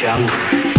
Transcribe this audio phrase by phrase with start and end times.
[0.00, 0.69] 强。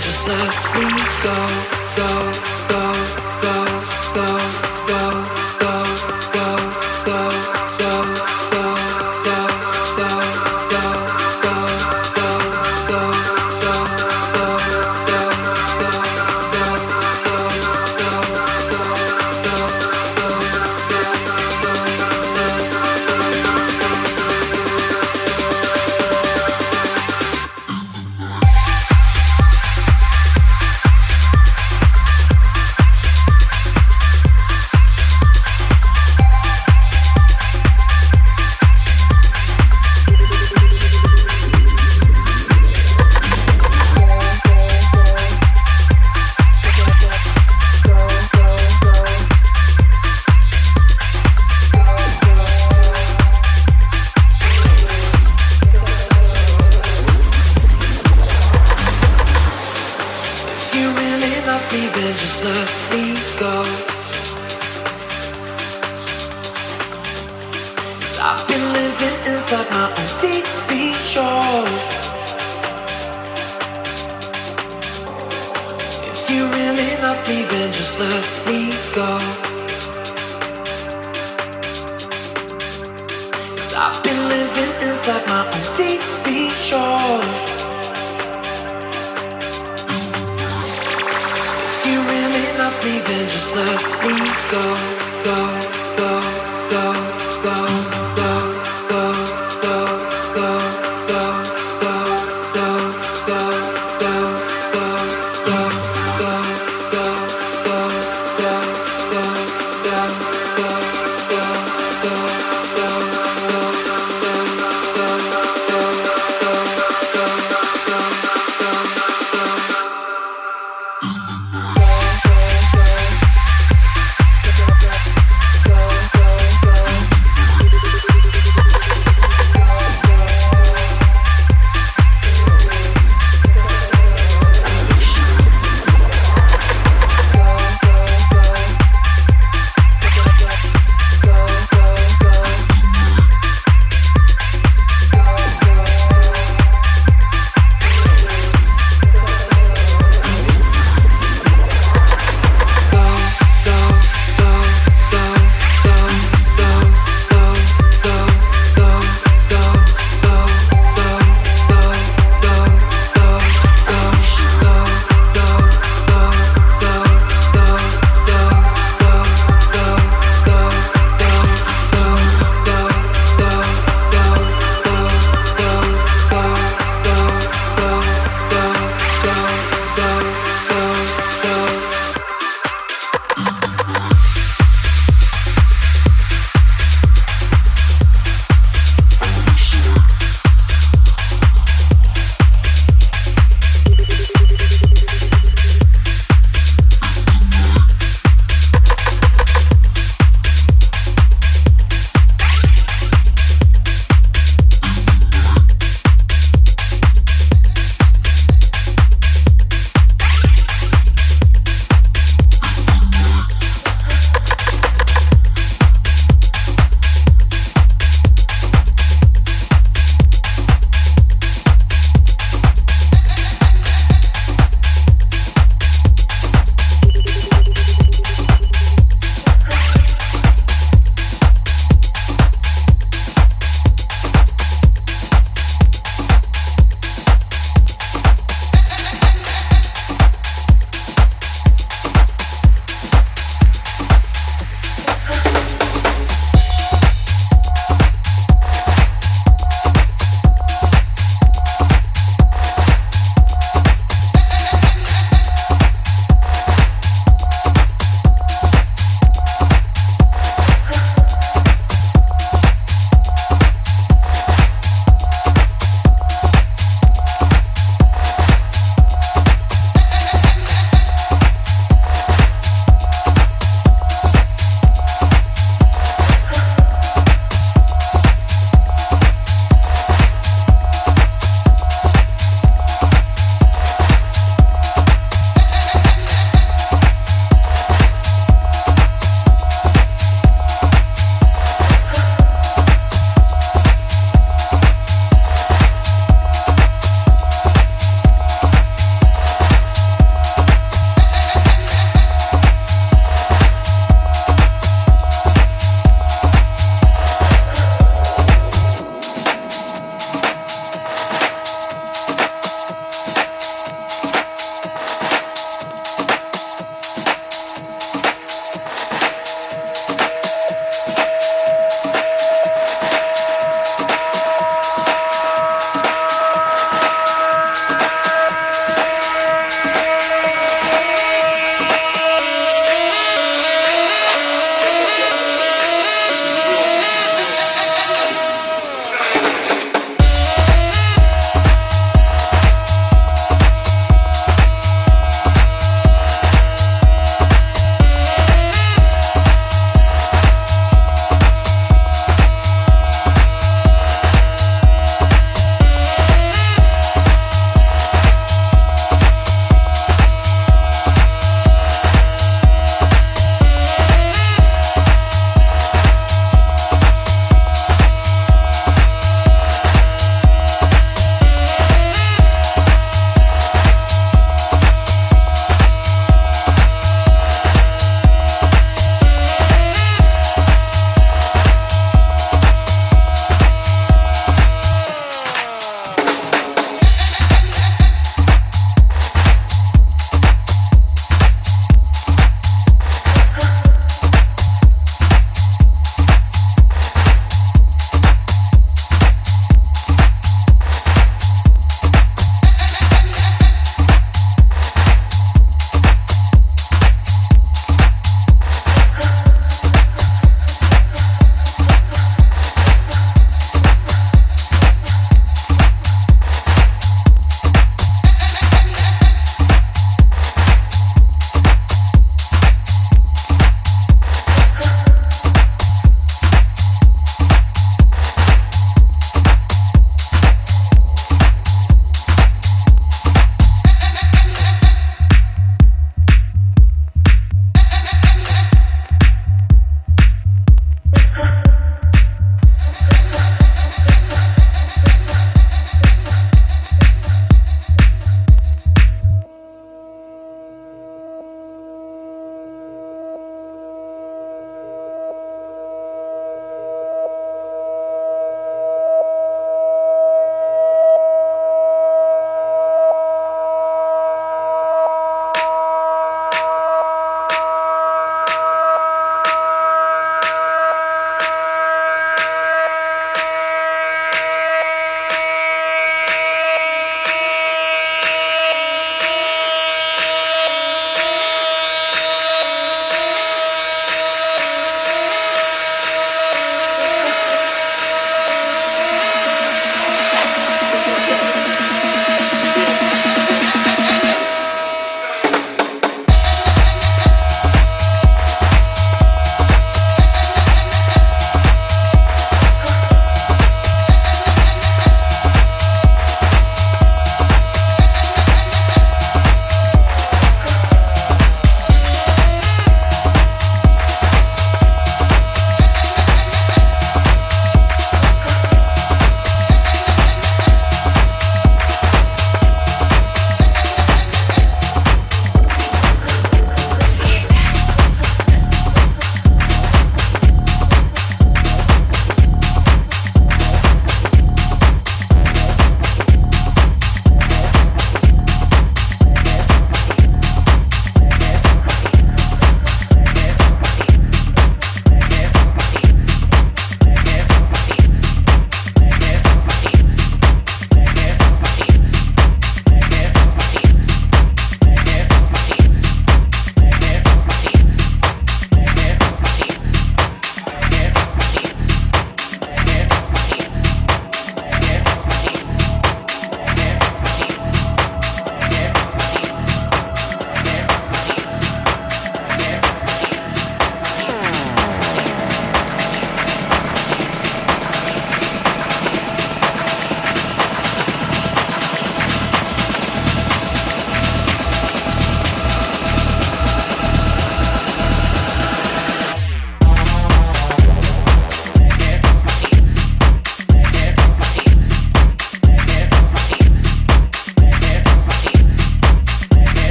[0.00, 0.38] just let
[0.74, 0.88] me
[1.22, 1.36] go,
[1.96, 2.59] go.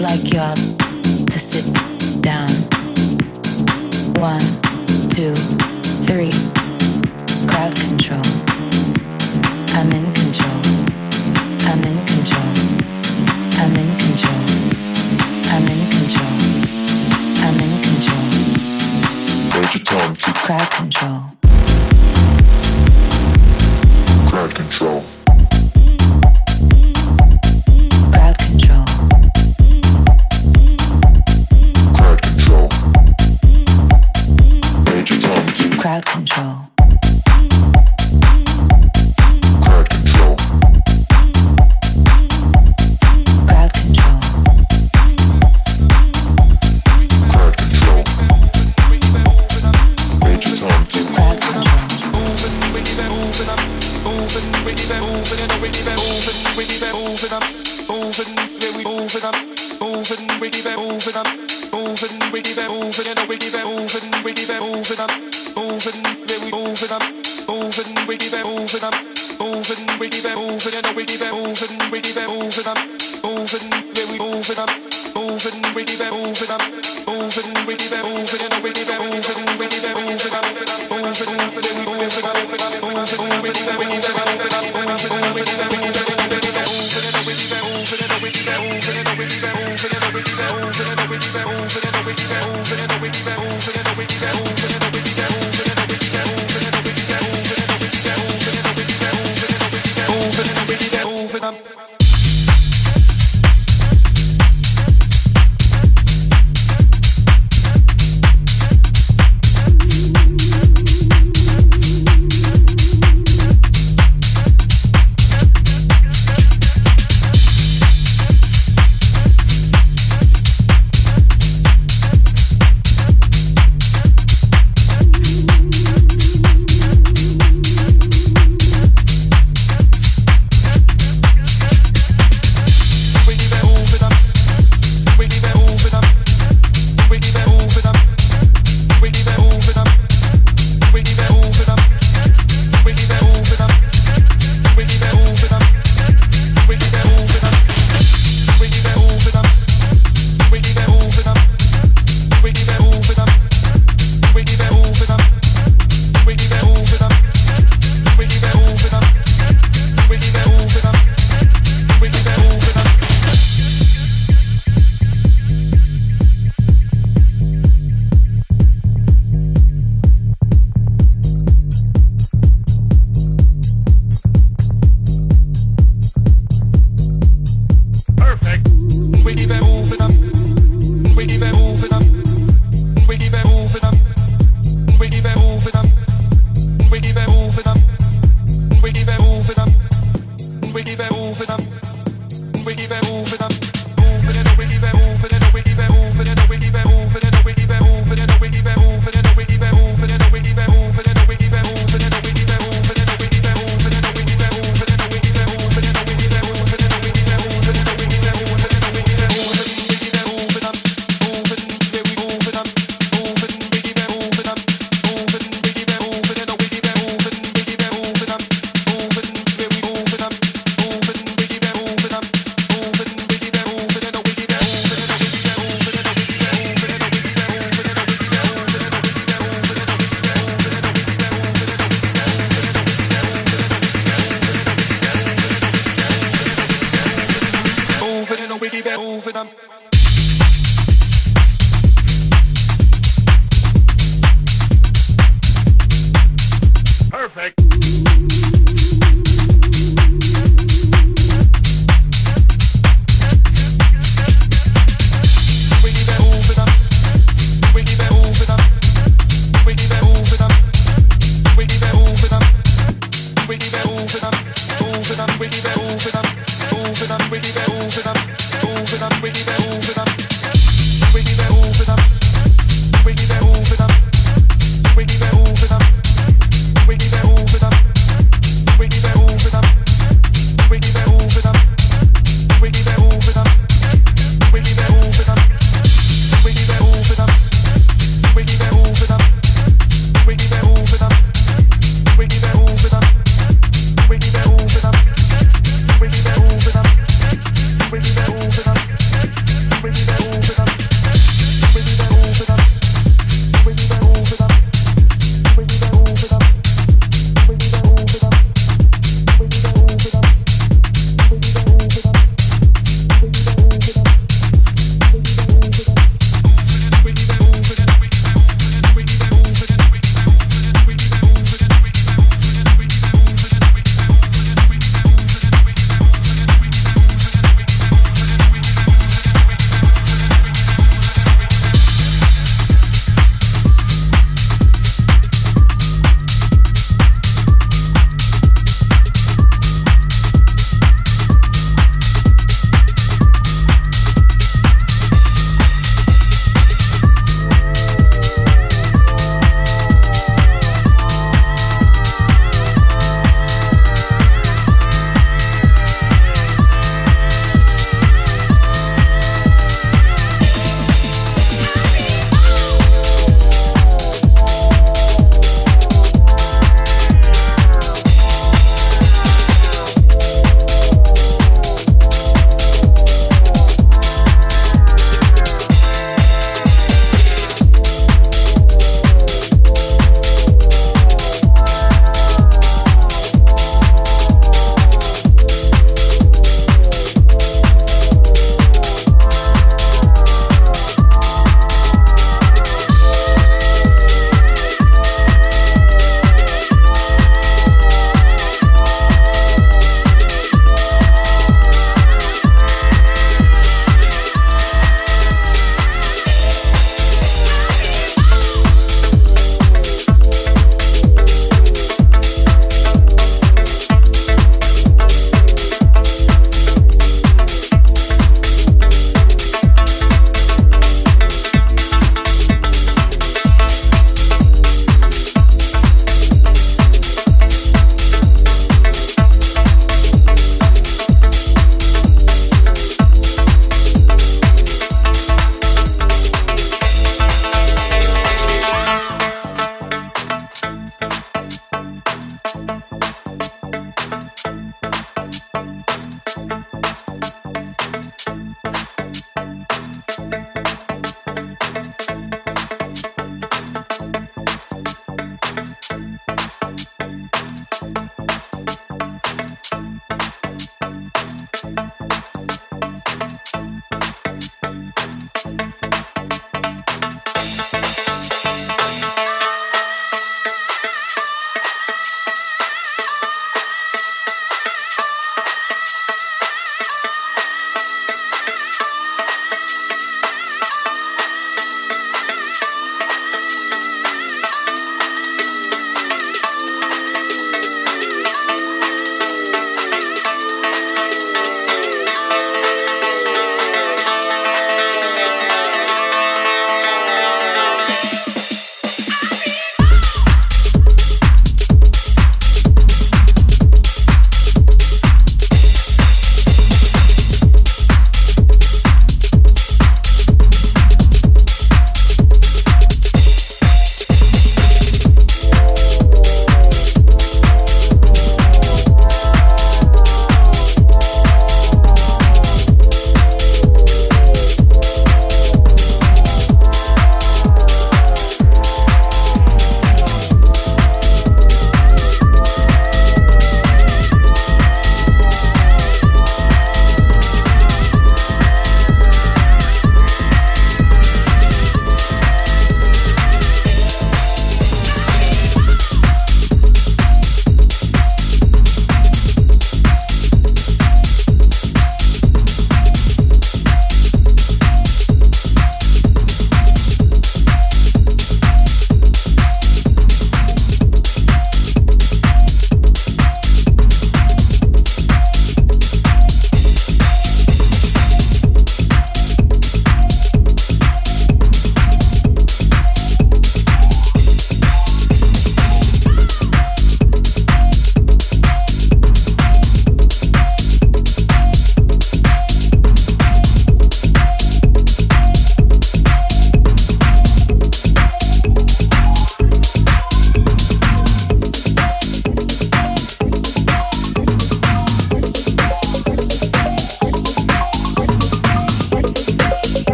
[0.00, 0.89] Crowd control.